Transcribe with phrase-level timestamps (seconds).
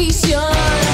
[0.00, 0.89] reputation.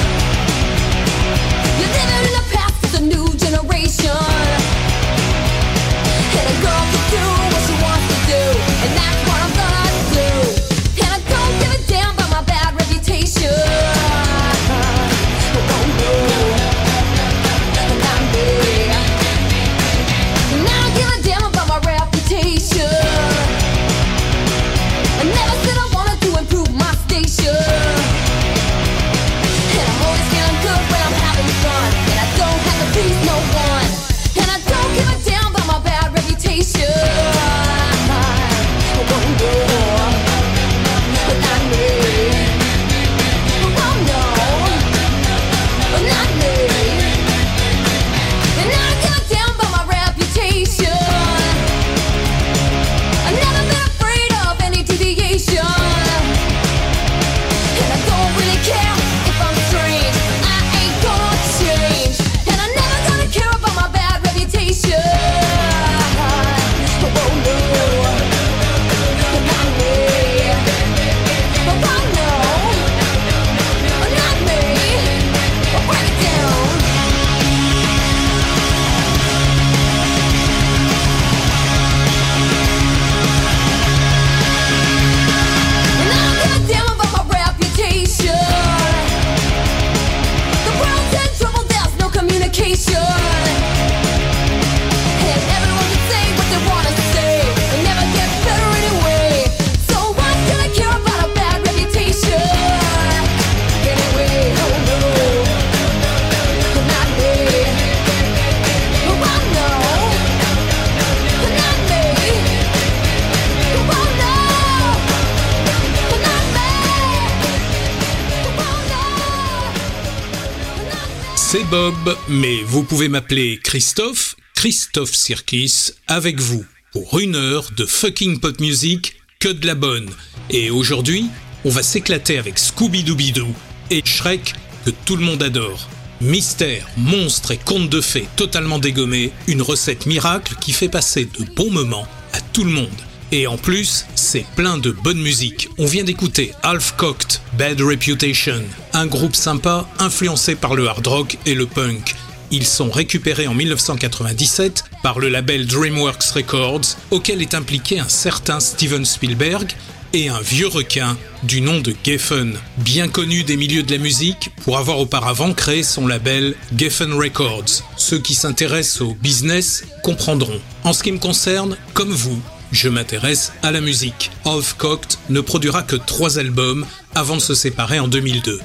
[122.29, 128.59] Mais vous pouvez m'appeler Christophe, Christophe Circus, avec vous, pour une heure de fucking pop
[128.59, 130.09] music, que de la bonne.
[130.49, 131.25] Et aujourd'hui,
[131.65, 133.53] on va s'éclater avec Scooby-Dooby-Doo
[133.89, 134.53] et Shrek,
[134.85, 135.89] que tout le monde adore.
[136.21, 141.45] Mystère, monstre et conte de fées totalement dégommés, une recette miracle qui fait passer de
[141.55, 142.89] bons moments à tout le monde.
[143.31, 145.67] Et en plus, c'est plein de bonne musique.
[145.77, 148.61] On vient d'écouter Half Cocked, Bad Reputation,
[148.93, 152.15] un groupe sympa influencé par le hard rock et le punk.
[152.51, 158.61] Ils sont récupérés en 1997 par le label DreamWorks Records, auquel est impliqué un certain
[158.61, 159.73] Steven Spielberg
[160.13, 164.51] et un vieux requin du nom de Geffen, bien connu des milieux de la musique
[164.63, 167.83] pour avoir auparavant créé son label Geffen Records.
[167.97, 170.61] Ceux qui s'intéressent au business comprendront.
[170.85, 172.41] En ce qui me concerne, comme vous,
[172.71, 174.31] je m'intéresse à la musique.
[174.45, 176.85] Half Cocked ne produira que trois albums
[177.15, 178.59] avant de se séparer en 2002.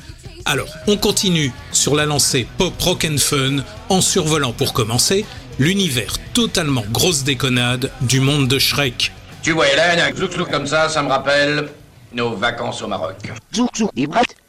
[0.45, 3.59] Alors, on continue sur la lancée pop rock and fun
[3.89, 5.25] en survolant pour commencer
[5.59, 9.13] l'univers totalement grosse déconnade du monde de Shrek.
[9.43, 11.69] Tu vois, Hélène, un zouk comme ça, ça me rappelle
[12.13, 13.17] nos vacances au Maroc.
[13.55, 13.91] Zouk zouk,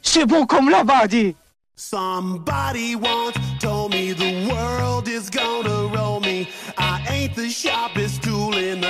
[0.02, 1.36] c'est bon comme là-bas, dis.
[1.76, 6.48] Somebody once told me the world is gonna roll me.
[6.78, 8.33] I ain't the sharpest tool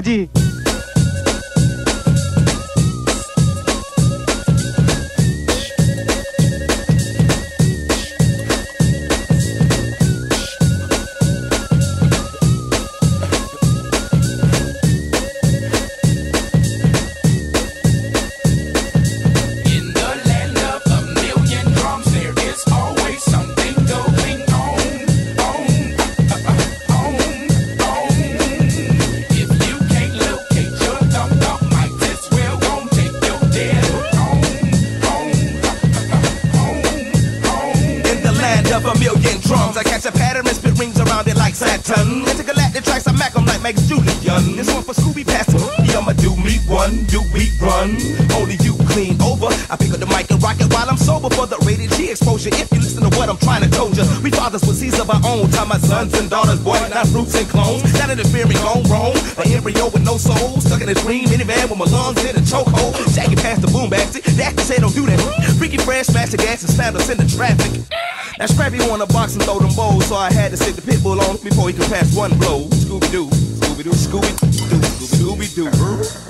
[0.00, 0.41] ji.
[41.82, 42.28] Manhattan.
[42.28, 44.56] Intergalactic tracks, I mack them like Max Julian.
[44.56, 45.58] This one for Scooby Passer.
[45.82, 47.96] Yeah, I'ma do me one, do we run?
[48.34, 49.46] Only you clean over.
[49.70, 52.10] I pick up the mic and rock it while I'm sober for the rated G
[52.10, 52.50] exposure.
[52.52, 55.10] If you listen to what I'm trying to told you, we fathers with seeds of
[55.10, 55.50] our own.
[55.50, 57.82] Time my sons and daughters, boy, not fruits and clones.
[57.98, 59.16] Not interfering, gone wrong.
[59.38, 61.28] An embryo with no soul, stuck in a dream.
[61.28, 62.94] Any man with my lungs in a chokehold.
[63.14, 64.24] Shaggy past the boom basket.
[64.24, 65.18] The actor say don't do that.
[65.58, 67.82] Freaky Fred smash the gas and slam us in the traffic.
[68.42, 70.82] That Scrappy won a box and throw them bowls, so I had to sit the
[70.82, 72.64] pit bull on before he could pass one blow.
[72.70, 74.34] Scooby Doo, Scooby Doo, Scooby
[74.68, 76.21] Doo, Scooby Doo.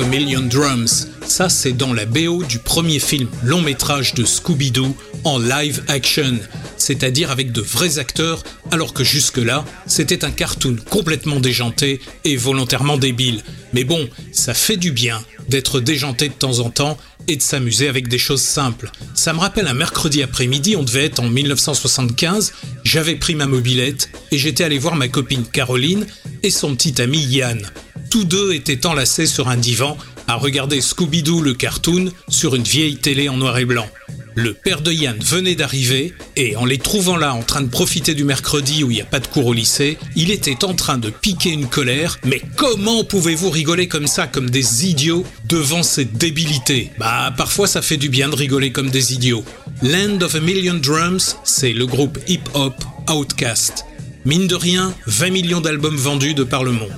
[0.00, 1.08] A Million Drums.
[1.26, 6.38] Ça, c'est dans la BO du premier film long métrage de Scooby-Doo en live action,
[6.78, 12.96] c'est-à-dire avec de vrais acteurs, alors que jusque-là, c'était un cartoon complètement déjanté et volontairement
[12.96, 13.42] débile.
[13.72, 16.96] Mais bon, ça fait du bien d'être déjanté de temps en temps
[17.28, 18.90] et de s'amuser avec des choses simples.
[19.14, 22.52] Ça me rappelle un mercredi après-midi, on devait être en 1975,
[22.84, 26.06] j'avais pris ma mobilette et j'étais allé voir ma copine Caroline
[26.42, 27.70] et son petit ami Yann.
[28.12, 29.96] Tous deux étaient enlacés sur un divan
[30.28, 33.88] à regarder Scooby-Doo le cartoon sur une vieille télé en noir et blanc.
[34.34, 38.12] Le père de Yann venait d'arriver et en les trouvant là en train de profiter
[38.12, 40.98] du mercredi où il n'y a pas de cours au lycée, il était en train
[40.98, 42.18] de piquer une colère.
[42.26, 47.80] Mais comment pouvez-vous rigoler comme ça, comme des idiots, devant cette débilité Bah parfois ça
[47.80, 49.42] fait du bien de rigoler comme des idiots.
[49.80, 52.74] Land of a Million Drums, c'est le groupe hip-hop
[53.10, 53.86] Outcast.
[54.26, 56.92] Mine de rien, 20 millions d'albums vendus de par le monde.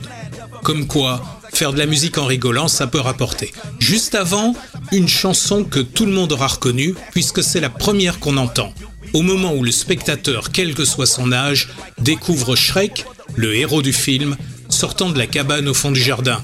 [0.65, 3.53] Comme quoi, faire de la musique en rigolant, ça peut rapporter.
[3.81, 4.55] Juste avant,
[4.93, 8.73] une chanson que tout le monde aura reconnue, puisque c'est la première qu'on entend.
[9.13, 11.69] Au moment où le spectateur, quel que soit son âge,
[11.99, 13.05] découvre Shrek,
[13.37, 14.39] le héros du film,
[14.71, 16.43] sortant de la cabane au fond du jardin.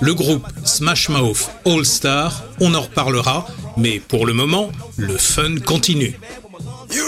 [0.00, 3.46] Le groupe Smash Mouth All Star, on en reparlera,
[3.76, 6.18] mais pour le moment, le fun continue.
[6.92, 7.04] You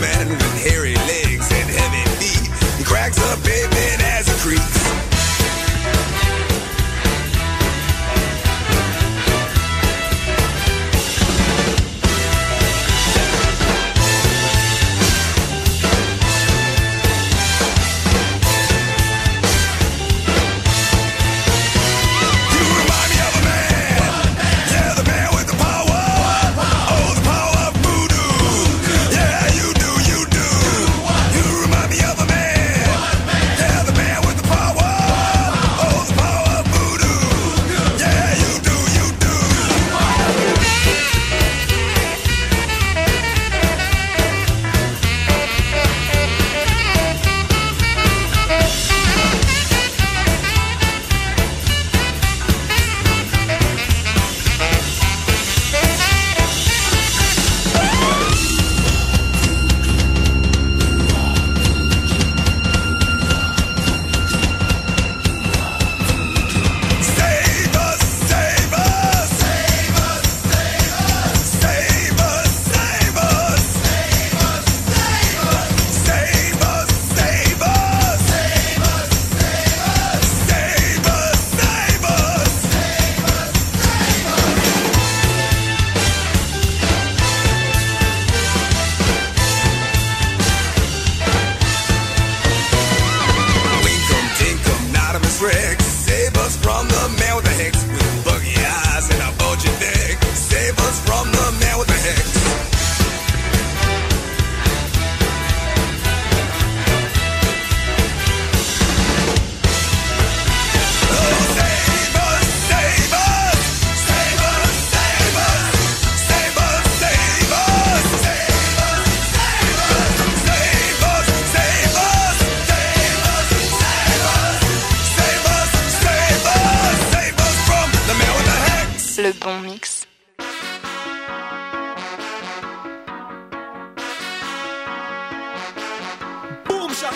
[0.00, 0.49] man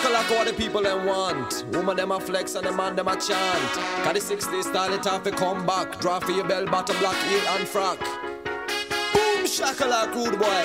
[0.05, 1.65] Shakalaka what the people them want.
[1.73, 3.73] Woman them a flex and the man them a chant.
[4.05, 5.99] Cause the 60s style it off to come back.
[5.99, 7.99] Draw for your bell bottom black heel and frock.
[7.99, 10.65] Boom shakalaka rude boy.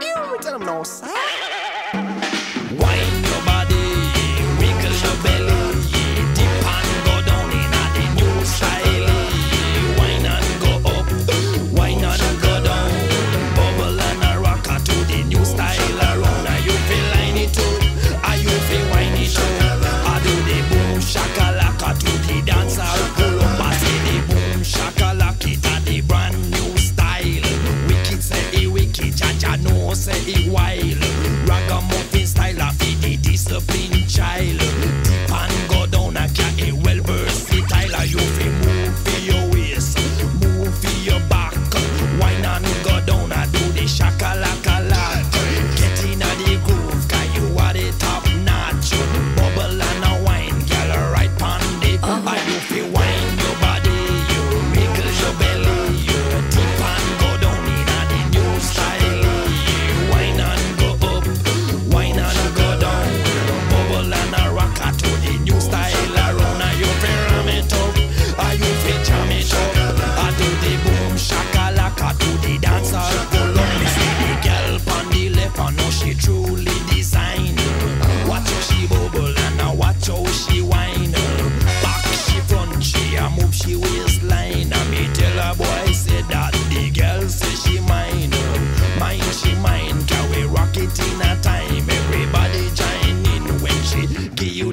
[0.00, 1.25] Ew, tell them no sir.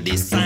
[0.03, 0.42] this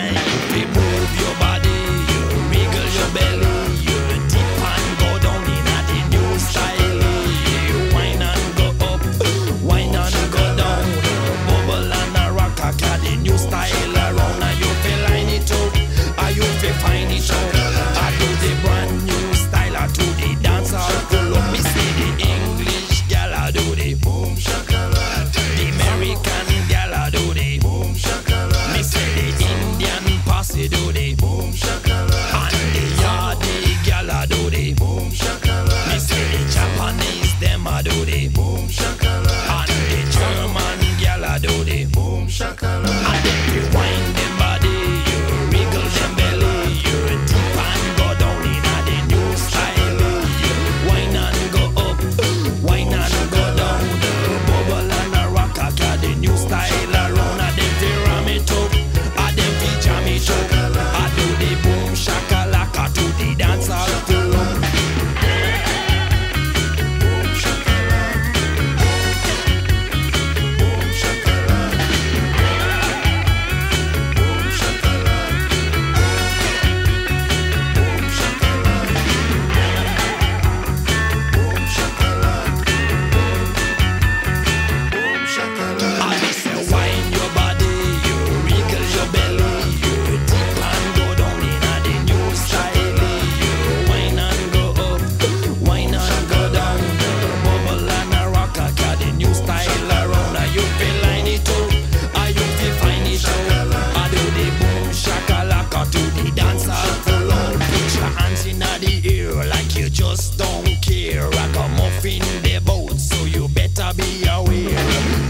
[112.06, 114.76] in the boat, so you better be aware.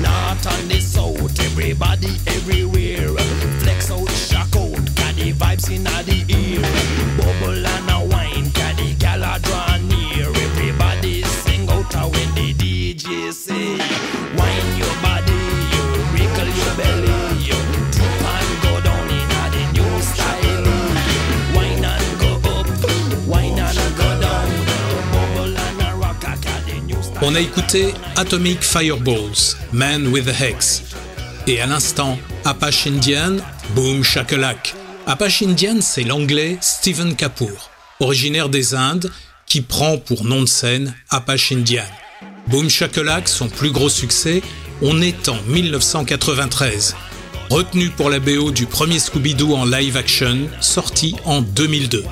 [0.02, 0.80] North and the
[27.38, 30.82] a écouté Atomic Fireballs, Man with a Hex.
[31.46, 33.38] Et à l'instant, Apache Indian,
[33.76, 34.74] Boom Shakalak.
[35.06, 37.70] Apache Indian, c'est l'anglais Stephen Kapoor,
[38.00, 39.12] originaire des Indes,
[39.46, 41.86] qui prend pour nom de scène Apache Indian.
[42.48, 44.42] Boom Shakalak, son plus gros succès,
[44.82, 46.96] on est en 1993.
[47.52, 52.04] Retenu pour la BO du premier Scooby-Doo en live action, sorti en 2002.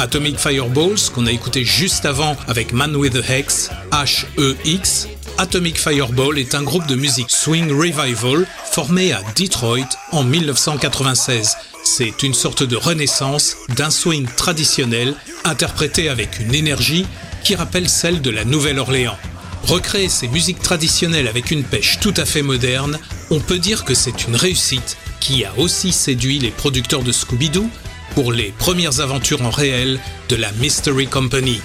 [0.00, 5.08] Atomic Fireballs, qu'on a écouté juste avant avec Man with a Hex, H-E-X.
[5.38, 11.56] Atomic Fireball est un groupe de musique swing revival formé à Detroit en 1996.
[11.82, 17.04] C'est une sorte de renaissance d'un swing traditionnel interprété avec une énergie
[17.42, 19.18] qui rappelle celle de la Nouvelle-Orléans.
[19.64, 23.94] Recréer ces musiques traditionnelles avec une pêche tout à fait moderne, on peut dire que
[23.94, 27.68] c'est une réussite qui a aussi séduit les producteurs de Scooby-Doo
[28.14, 31.60] pour les premières aventures en réel de la Mystery Company.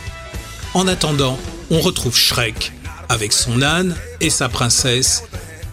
[0.73, 1.37] En attendant,
[1.69, 2.71] on retrouve Shrek
[3.09, 5.23] avec son âne et sa princesse.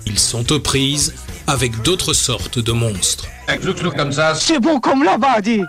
[0.07, 1.15] Ils sont aux prises
[1.47, 3.27] avec d'autres sortes de monstres.
[3.97, 5.63] Comme ça, C'est bon comme là-bas, dit.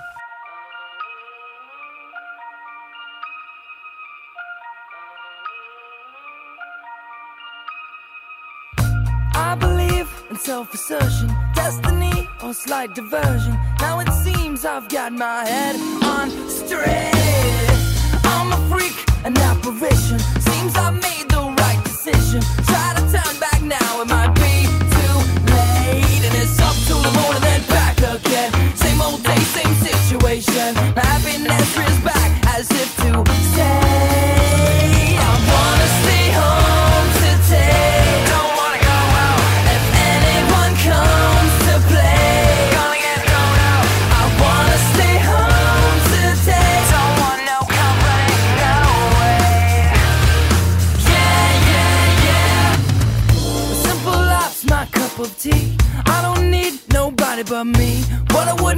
[9.33, 13.57] I believe in self-assertion, destiny or slight diversion.
[13.81, 17.11] Now it seems I've got my head on straight.
[18.23, 20.19] I'm a freak, an apparition.
[20.19, 22.41] Seems I've made the right decision.
[22.69, 24.55] Try to turn back now, it might be
[24.95, 25.15] too
[25.55, 26.21] late.
[26.27, 28.60] And it's up to the moon and then back again.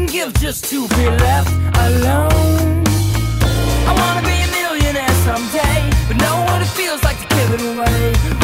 [0.04, 2.84] Wouldn't give just to be left alone.
[3.88, 7.62] I wanna be a millionaire someday, but know what it feels like to give it
[7.62, 8.43] away.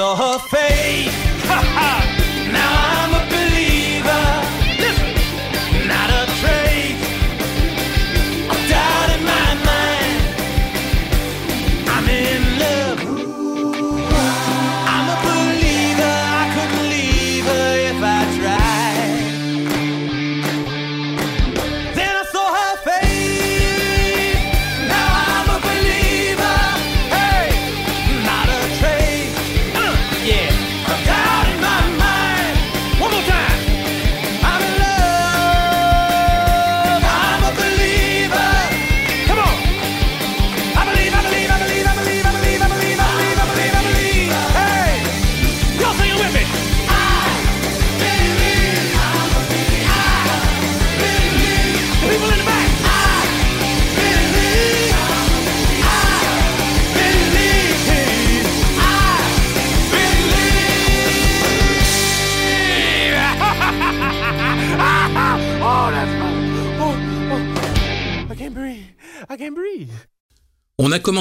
[0.00, 1.29] Saw her face.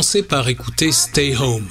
[0.09, 1.67] Par écouter Stay Home,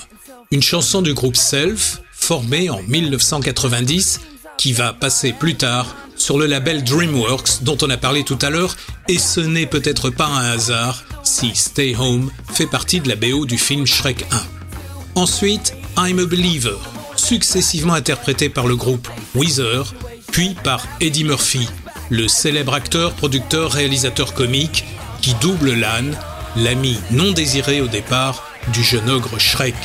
[0.52, 4.20] une chanson du groupe Self, formé en 1990,
[4.56, 8.50] qui va passer plus tard sur le label DreamWorks dont on a parlé tout à
[8.50, 8.76] l'heure,
[9.08, 13.44] et ce n'est peut-être pas un hasard si Stay Home fait partie de la BO
[13.44, 15.20] du film Shrek 1.
[15.20, 16.78] Ensuite, I'm a Believer,
[17.16, 19.94] successivement interprété par le groupe Weezer,
[20.30, 21.68] puis par Eddie Murphy,
[22.08, 24.84] le célèbre acteur, producteur, réalisateur comique
[25.20, 26.16] qui double l'âne,
[26.56, 29.76] l'ami non désiré au départ du jeune ogre Shrek.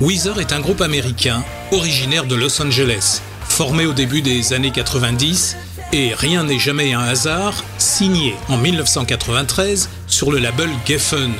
[0.00, 5.56] Weezer est un groupe américain originaire de Los Angeles, formé au début des années 90
[5.92, 11.32] et rien n'est jamais un hasard, signé en 1993 sur le label Geffen,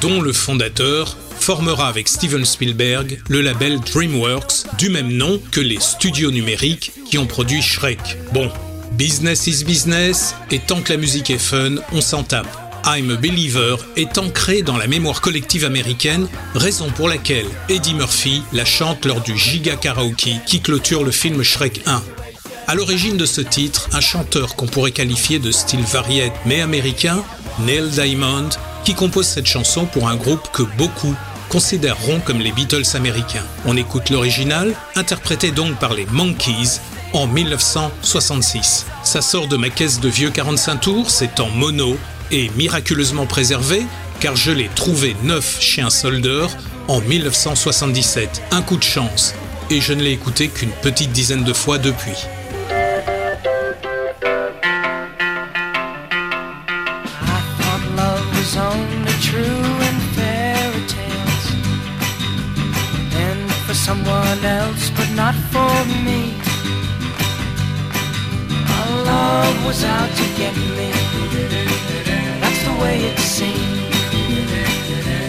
[0.00, 5.80] dont le fondateur formera avec Steven Spielberg le label DreamWorks du même nom que les
[5.80, 8.16] studios numériques qui ont produit Shrek.
[8.32, 8.50] Bon,
[8.92, 12.63] business is business, et tant que la musique est fun, on s'en tape.
[12.86, 18.42] I'm a Believer est ancré dans la mémoire collective américaine, raison pour laquelle Eddie Murphy
[18.52, 22.02] la chante lors du Giga Karaoke qui clôture le film Shrek 1.
[22.66, 27.24] À l'origine de ce titre, un chanteur qu'on pourrait qualifier de style variette mais américain,
[27.60, 28.50] Neil Diamond,
[28.84, 31.14] qui compose cette chanson pour un groupe que beaucoup
[31.48, 33.46] considéreront comme les Beatles américains.
[33.64, 36.80] On écoute l'original, interprété donc par les Monkeys,
[37.14, 38.84] en 1966.
[39.04, 41.96] Ça sort de ma caisse de vieux 45 tours, c'est en mono
[42.30, 43.82] et miraculeusement préservé
[44.20, 46.50] car je l'ai trouvé neuf chez un soldeur
[46.88, 48.42] en 1977.
[48.52, 49.34] Un coup de chance.
[49.70, 52.16] Et je ne l'ai écouté qu'une petite dizaine de fois depuis.
[63.74, 66.34] Someone else, but not for me.
[72.80, 73.92] Way it seemed.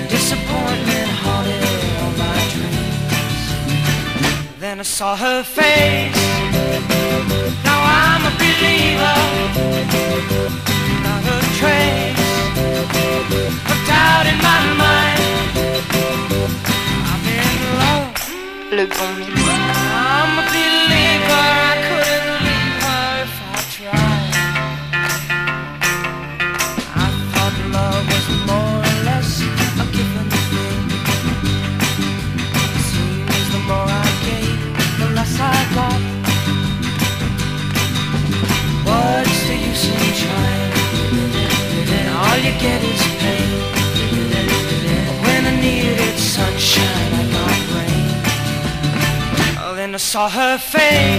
[0.09, 1.63] Disappointment haunted
[2.01, 3.41] all my dreams.
[4.59, 6.23] Then I saw her face.
[7.63, 9.17] Now I'm a believer
[11.05, 12.35] not a trace
[13.71, 15.21] of doubt in my mind.
[17.09, 18.13] I'm in love.
[18.77, 19.34] Le bon
[50.55, 51.14] a face.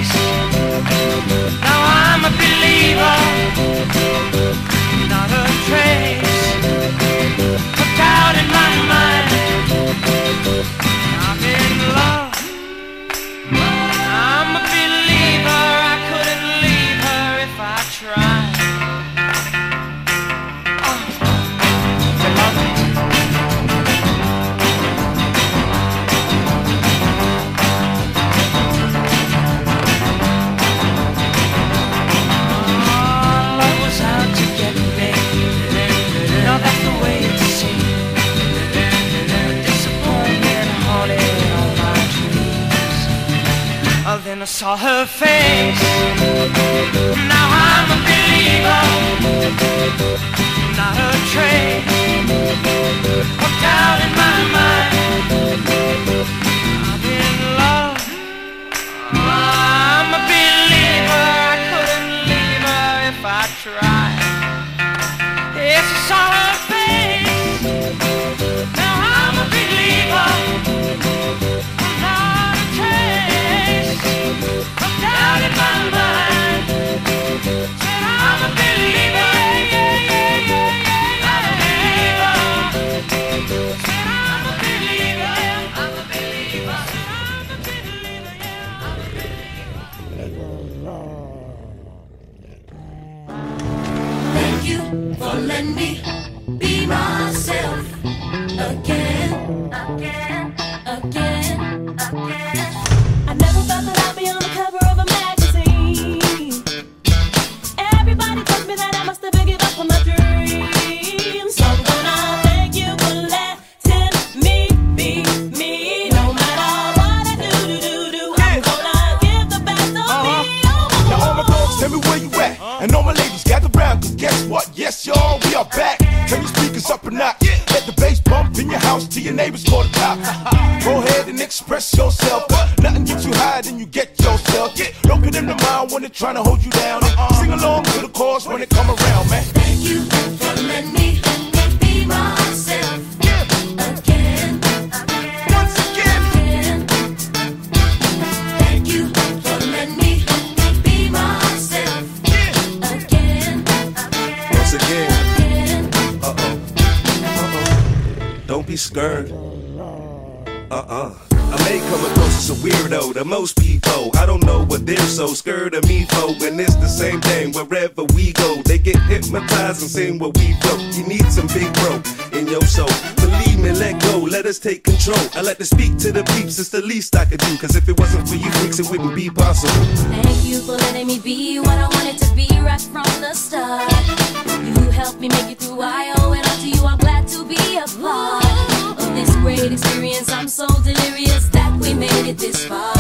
[189.77, 190.31] Experience.
[190.31, 192.95] I'm so delirious that we made it this far.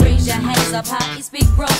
[0.00, 1.75] Raise your hands up high, it's big bro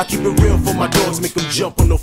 [0.00, 1.98] I keep it real for my dogs, make them jump on the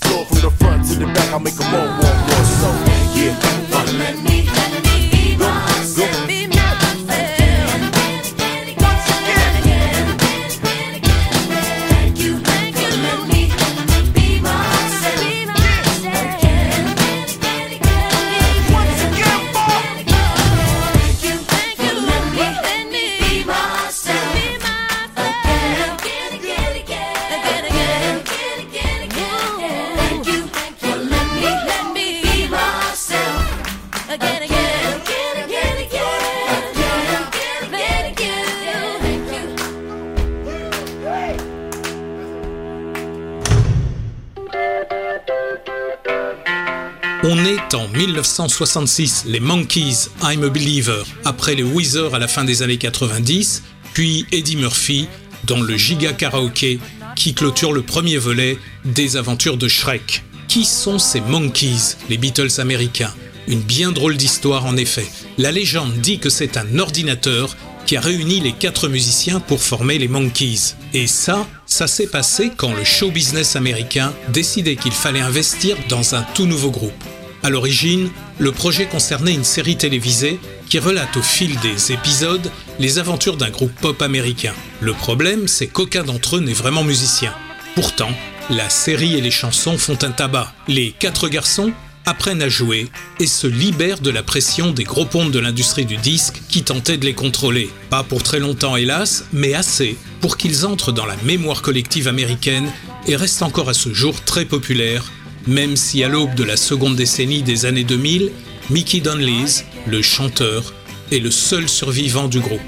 [48.58, 53.62] 1966, les Monkeys, I'm a Believer, après les Weezer à la fin des années 90,
[53.94, 55.08] puis Eddie Murphy
[55.44, 56.80] dans le Giga Karaoke
[57.16, 60.24] qui clôture le premier volet des aventures de Shrek.
[60.48, 63.14] Qui sont ces Monkeys, les Beatles américains?
[63.48, 65.06] Une bien drôle d'histoire en effet.
[65.38, 67.56] La légende dit que c'est un ordinateur
[67.86, 70.74] qui a réuni les quatre musiciens pour former les Monkeys.
[70.96, 76.16] Et ça, ça s'est passé quand le show business américain décidait qu'il fallait investir dans
[76.16, 77.04] un tout nouveau groupe.
[77.44, 78.10] À l'origine,
[78.40, 83.50] le projet concernait une série télévisée qui relate au fil des épisodes les aventures d'un
[83.50, 84.54] groupe pop américain.
[84.80, 87.34] Le problème, c'est qu'aucun d'entre eux n'est vraiment musicien.
[87.76, 88.12] Pourtant,
[88.50, 90.54] la série et les chansons font un tabac.
[90.68, 91.72] Les quatre garçons
[92.06, 92.88] apprennent à jouer
[93.20, 96.98] et se libèrent de la pression des gros pontes de l'industrie du disque qui tentaient
[96.98, 97.70] de les contrôler.
[97.90, 102.72] Pas pour très longtemps hélas, mais assez pour qu'ils entrent dans la mémoire collective américaine
[103.08, 105.12] et restent encore à ce jour très populaires,
[105.48, 108.32] même si à l'aube de la seconde décennie des années 2000,
[108.70, 110.74] Mickey Donlees, le chanteur,
[111.12, 112.60] est le seul survivant du groupe.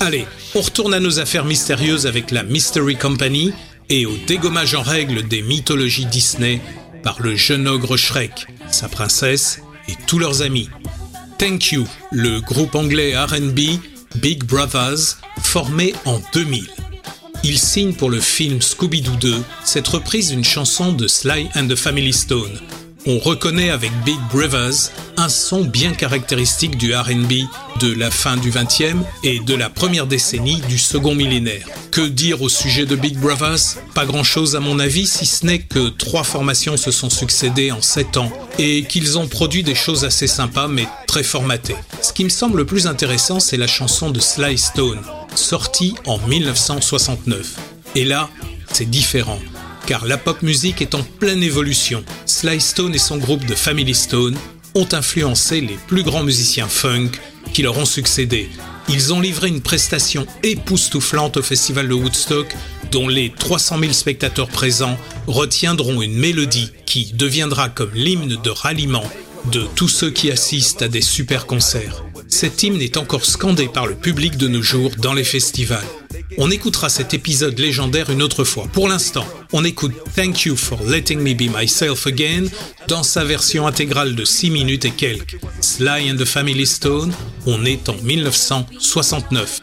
[0.00, 3.52] Allez, on retourne à nos affaires mystérieuses avec la Mystery Company
[3.88, 6.60] et au dégommage en règle des mythologies Disney
[7.02, 10.70] par le jeune ogre Shrek, sa princesse et tous leurs amis.
[11.38, 13.58] Thank You, le groupe anglais RB
[14.16, 16.73] Big Brothers, formé en 2000.
[17.46, 21.76] Il signe pour le film Scooby-Doo 2 cette reprise d'une chanson de Sly and the
[21.76, 22.58] Family Stone.
[23.06, 27.32] On reconnaît avec Big Brothers un son bien caractéristique du RB
[27.80, 31.66] de la fin du 20e et de la première décennie du second millénaire.
[31.90, 33.76] Que dire au sujet de Big Brothers?
[33.92, 37.72] Pas grand chose à mon avis, si ce n'est que trois formations se sont succédées
[37.72, 41.76] en 7 ans et qu'ils ont produit des choses assez sympas mais très formatées.
[42.00, 45.00] Ce qui me semble le plus intéressant, c'est la chanson de Sly Stone,
[45.36, 47.56] sorti en 1969.
[47.94, 48.28] Et là,
[48.72, 49.38] c'est différent,
[49.86, 52.04] car la pop music est en pleine évolution.
[52.26, 54.36] Sly Stone et son groupe de Family Stone
[54.74, 57.10] ont influencé les plus grands musiciens funk
[57.52, 58.48] qui leur ont succédé.
[58.88, 62.54] Ils ont livré une prestation époustouflante au festival de Woodstock,
[62.90, 69.04] dont les 300 000 spectateurs présents retiendront une mélodie qui deviendra comme l'hymne de ralliement
[69.50, 72.02] de tous ceux qui assistent à des super concerts.
[72.34, 75.86] Cet hymne est encore scandé par le public de nos jours dans les festivals.
[76.36, 78.66] On écoutera cet épisode légendaire une autre fois.
[78.72, 82.46] Pour l'instant, on écoute Thank You for Letting Me Be Myself Again
[82.88, 85.38] dans sa version intégrale de 6 minutes et quelques.
[85.60, 87.14] Sly and the Family Stone,
[87.46, 89.60] on est en 1969.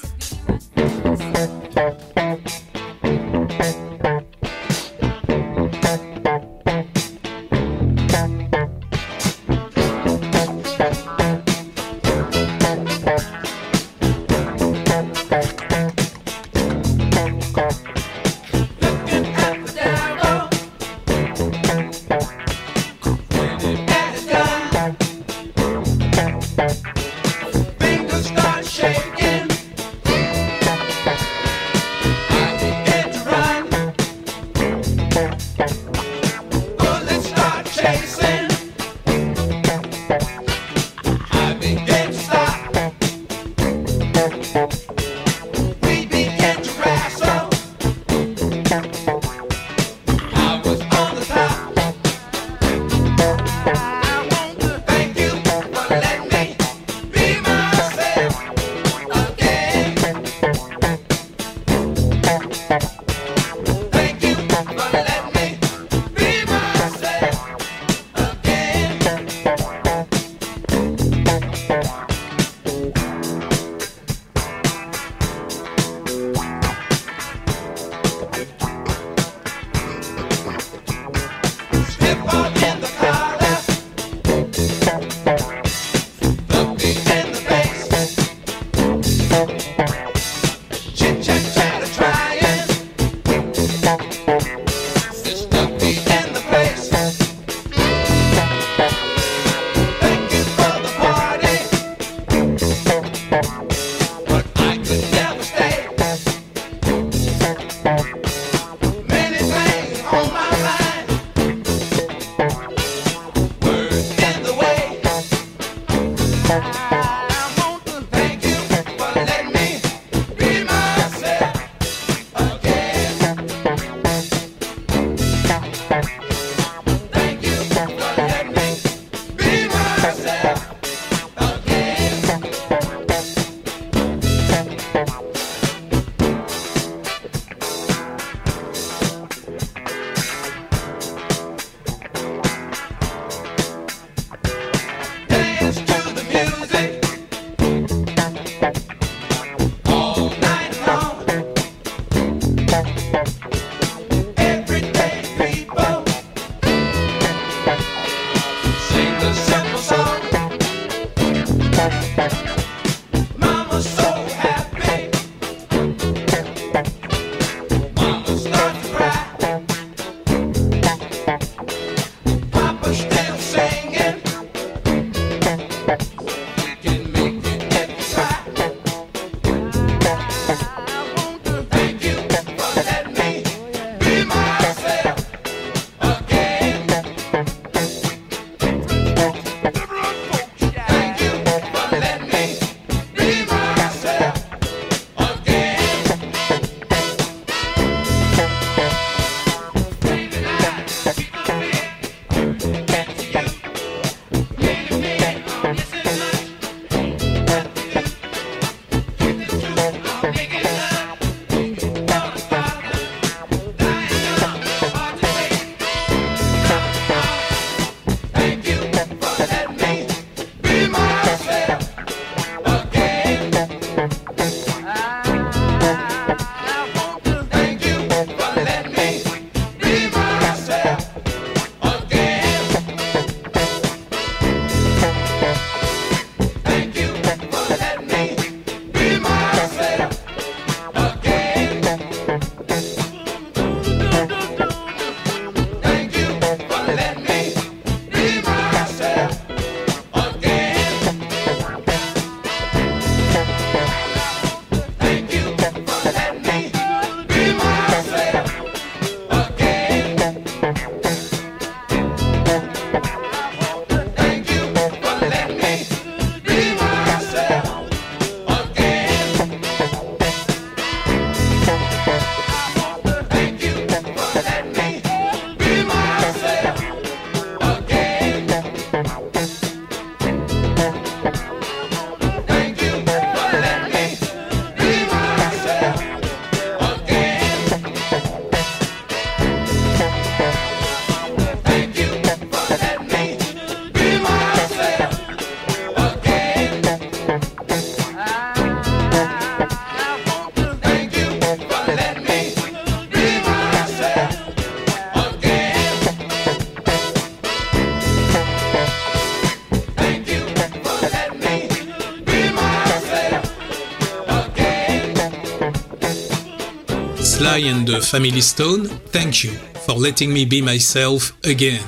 [317.54, 319.52] And Family Stone, Thank You
[319.86, 321.82] for letting me be myself again.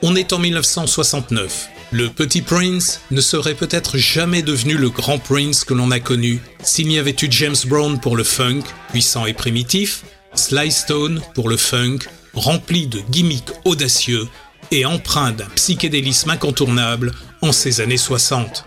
[0.00, 1.68] On est en 1969.
[1.90, 6.38] Le petit Prince ne serait peut-être jamais devenu le grand Prince que l'on a connu
[6.62, 8.62] s'il n'y avait eu James Brown pour le funk,
[8.92, 10.04] puissant et primitif,
[10.34, 11.98] Sly Stone pour le funk,
[12.34, 14.28] rempli de gimmicks audacieux
[14.70, 17.10] et empreint d'un psychédélisme incontournable
[17.42, 18.64] en ces années 60.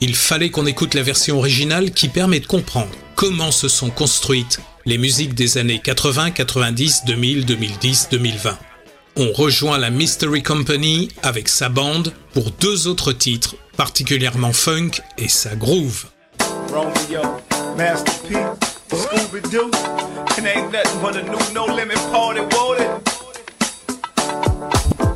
[0.00, 4.60] Il fallait qu'on écoute la version originale qui permet de comprendre comment se sont construites
[4.86, 8.56] les musiques des années 80, 90, 2000, 2010, 2020.
[9.16, 15.26] On rejoint la Mystery Company avec sa bande pour deux autres titres particulièrement funk et
[15.26, 16.04] sa groove.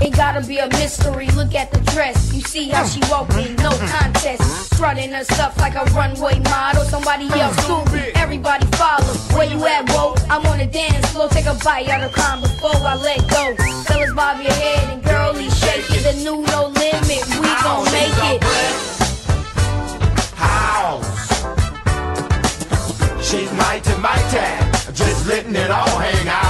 [0.02, 1.28] It gotta be a mystery.
[1.28, 2.34] Look at the dress.
[2.34, 4.42] You see how she walking, no contest.
[4.74, 6.82] Strutting her stuff like a runway model.
[6.82, 9.14] Somebody else Scooby, everybody follow.
[9.36, 10.14] Where you at, whoa?
[10.28, 11.28] I'm on the dance floor.
[11.28, 13.54] Take a bite out of crime before I let go.
[13.84, 16.02] Fellas bob your head and girly shake it.
[16.02, 17.22] The new no limit.
[17.38, 18.42] We gon' make it.
[20.34, 21.06] House.
[23.22, 24.92] She's mighty, mighty.
[24.92, 26.41] Just letting it all hang out.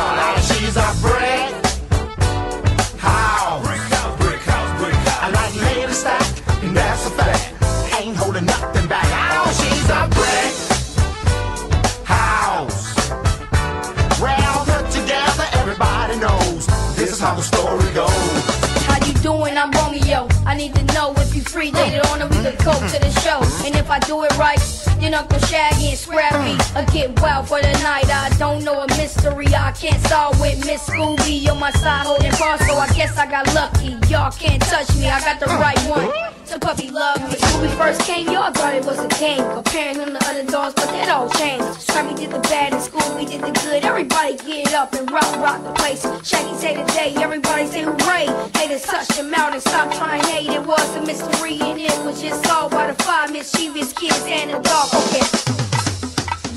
[17.42, 18.84] The story goes.
[18.86, 19.56] How you doing?
[19.56, 20.28] I'm Romeo.
[20.46, 23.10] I need to know if you free later on and we could go to the
[23.20, 23.40] show.
[23.66, 24.60] And if I do it right,
[25.00, 26.76] then Uncle Shaggy and Scrappy hmm.
[26.76, 28.08] will get well for the night.
[28.10, 32.32] I don't know a mystery I can't solve with Miss Scooby on my side holding
[32.32, 33.96] cross, so I guess I got lucky.
[34.08, 36.41] Y'all can't touch me, I got the right one.
[36.52, 37.38] So puppy love me.
[37.40, 39.42] When we first came, y'all thought it was a game.
[39.54, 41.64] Comparing him to other dogs, but that all changed.
[41.80, 43.82] Scrappy did the bad and Scooby did the good.
[43.86, 46.02] Everybody get up and rock, rock the place.
[46.22, 48.26] Shaggy say today, everybody say hooray.
[48.52, 50.50] Haters touch them out and stop trying to hate.
[50.50, 54.50] It was a mystery and it was just solved by the five mischievous kids and
[54.50, 54.92] the dog.
[54.92, 55.24] Okay.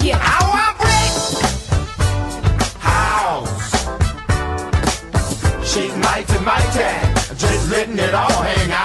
[0.05, 0.19] Yeah.
[0.19, 1.13] I want brick
[2.83, 3.47] house.
[5.63, 7.15] She's mighty, mighty.
[7.39, 8.84] Just letting it all hang out.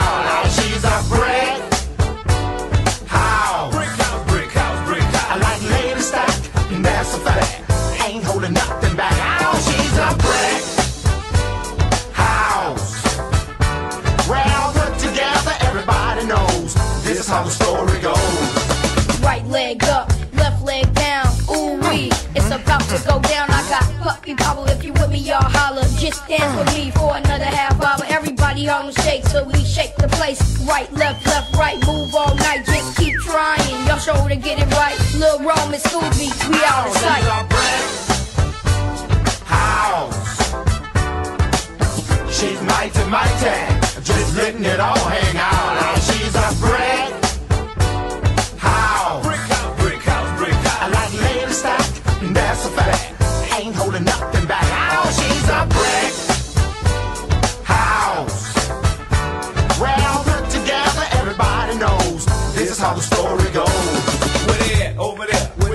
[17.31, 19.21] How the story goes.
[19.23, 21.27] Right leg up, left leg down.
[21.49, 23.47] Ooh wee, it's about to go down.
[23.51, 24.67] I got puppy power.
[24.69, 25.87] If you with me, y'all holler.
[25.97, 28.05] Just dance with me for another half hour.
[28.09, 30.41] Everybody on shake, so we shake the place.
[30.67, 31.79] Right, left, left, right.
[31.87, 32.67] Move all night.
[32.67, 33.87] Just keep trying.
[33.87, 34.99] Y'all sure to get it right.
[35.15, 37.23] Lil Rome and Scooby, we out of sight.
[39.45, 40.19] house.
[42.37, 43.57] She's mighty, mighty.
[44.03, 45.50] Just letting it all hang out.
[63.31, 64.99] Where they at?
[64.99, 65.47] Over there.
[65.59, 65.70] Where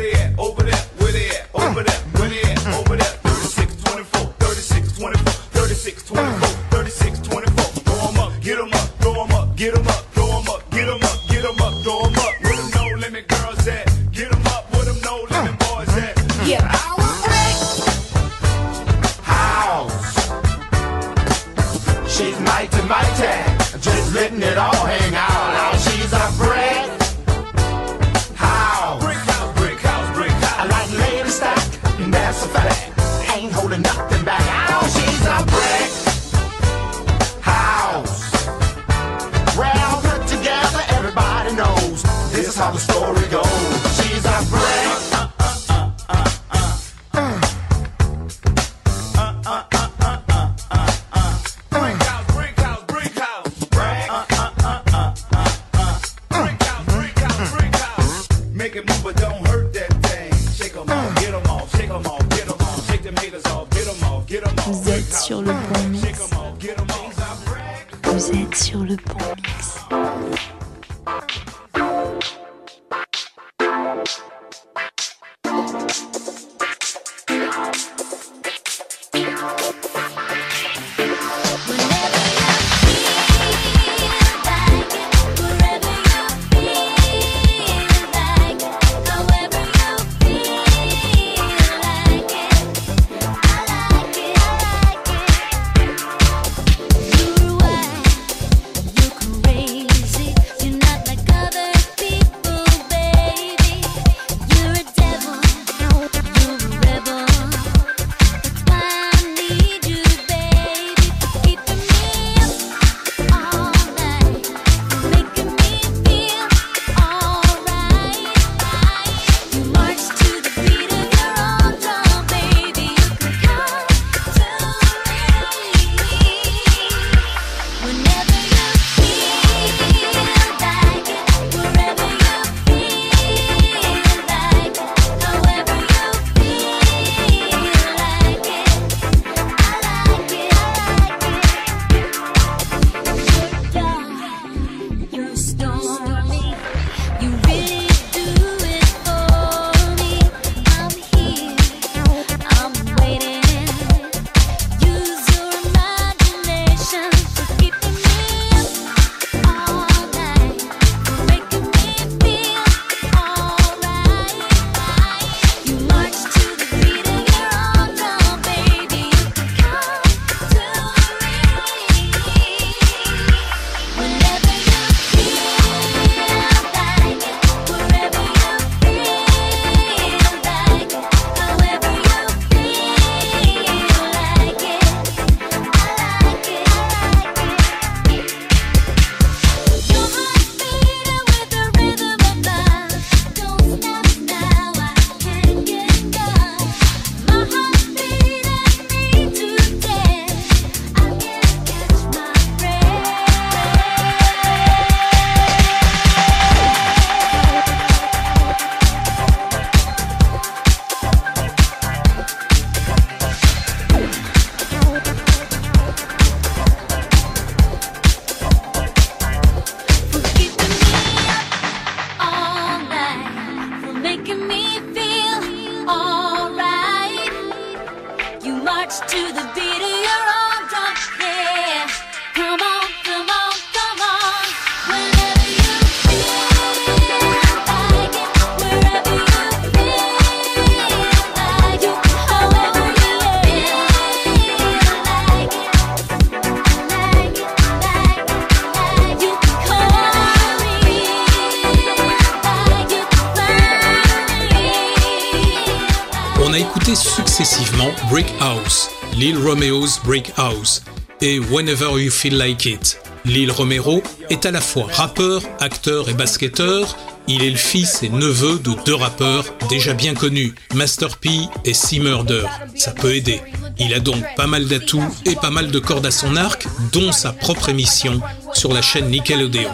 [258.09, 260.83] Brick House, Lil Romeo's Brick House
[261.21, 262.99] et Whenever You Feel Like It.
[263.25, 266.95] Lil Romero est à la fois rappeur, acteur et basketteur.
[267.27, 271.29] Il est le fils et neveu de deux rappeurs déjà bien connus, Master P
[271.65, 272.45] et C Murder.
[272.75, 273.41] Ça peut aider.
[273.79, 277.11] Il a donc pas mal d'atouts et pas mal de cordes à son arc, dont
[277.11, 278.21] sa propre émission
[278.55, 279.69] sur la chaîne Nickelodeon.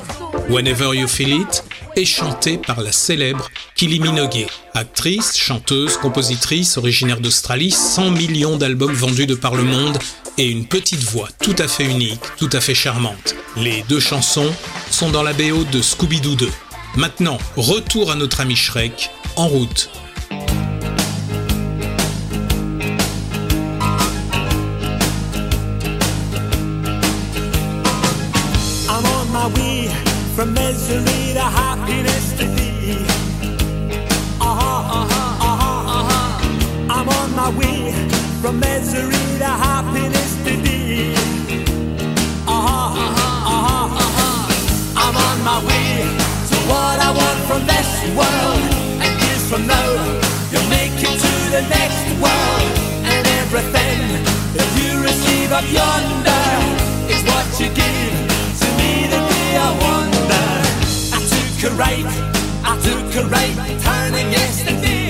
[0.49, 1.63] Whenever You Feel It
[1.95, 8.93] est chantée par la célèbre Kylie Minogue, actrice, chanteuse, compositrice originaire d'Australie, 100 millions d'albums
[8.93, 9.97] vendus de par le monde
[10.37, 13.35] et une petite voix tout à fait unique, tout à fait charmante.
[13.55, 14.51] Les deux chansons
[14.89, 16.49] sont dans la BO de Scooby-Doo 2.
[16.95, 19.89] Maintenant, retour à notre ami Shrek, en route.
[30.35, 32.95] From misery to happiness to thee.
[34.39, 36.93] Uh-huh, uh-huh, uh-huh, uh-huh.
[36.95, 37.91] I'm on my way
[38.41, 41.13] from misery to happiness to thee.
[42.47, 45.03] Uh-huh, uh-huh, uh-huh, uh-huh.
[45.03, 45.91] I'm on my way
[46.49, 48.63] to what I want from this world.
[49.03, 49.89] And years from now,
[50.51, 52.71] you'll make it to the next world.
[53.03, 53.99] And everything
[54.55, 56.45] that you receive up yonder
[57.11, 58.20] is what you give
[61.75, 62.05] right,
[62.63, 65.00] I took a right turning yesterday.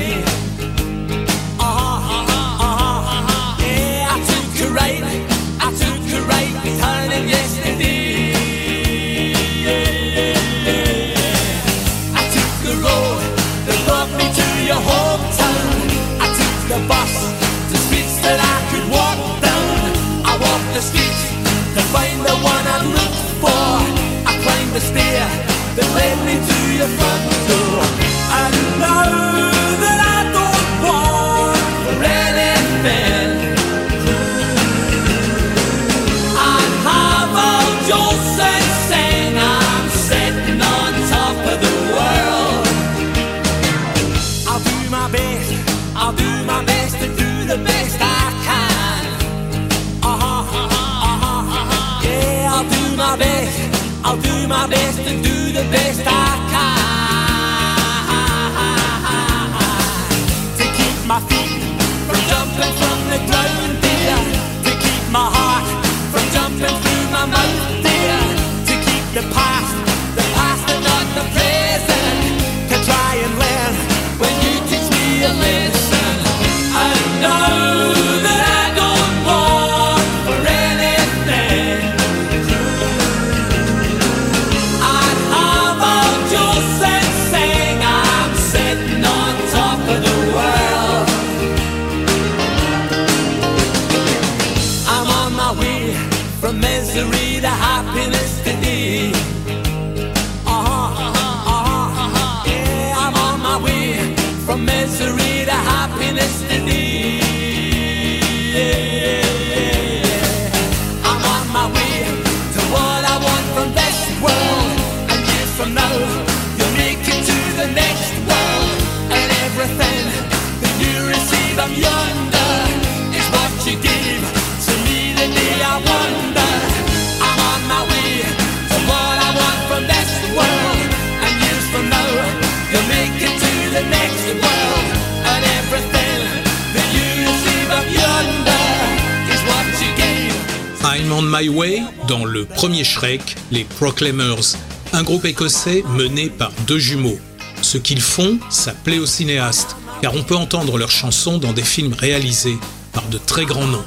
[142.52, 144.56] Premier Shrek, les Proclaimers,
[144.94, 147.20] un groupe écossais mené par deux jumeaux.
[147.62, 151.64] Ce qu'ils font, ça plaît aux cinéastes, car on peut entendre leurs chansons dans des
[151.64, 152.58] films réalisés
[152.94, 153.86] par de très grands noms.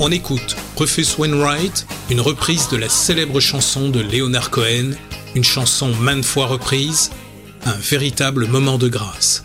[0.00, 4.92] On écoute Rufus Wainwright, une reprise de la célèbre chanson de Leonard Cohen,
[5.34, 7.10] une chanson maintes fois reprise,
[7.64, 9.44] un véritable moment de grâce.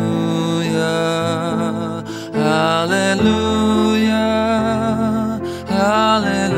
[2.81, 4.09] Hallelujah,
[5.67, 6.55] hallelujah.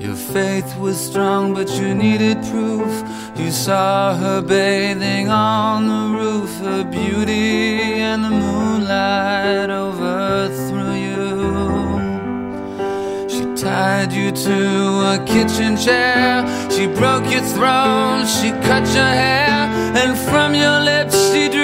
[0.00, 3.04] Your faith was strong, but you needed proof.
[3.36, 10.52] You saw her bathing on the roof, her beauty and the moonlight over
[13.84, 14.58] tied you to
[15.12, 16.26] a kitchen chair.
[16.74, 19.58] She broke your throne, she cut your hair,
[20.00, 21.63] and from your lips she drew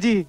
[0.00, 0.26] C'est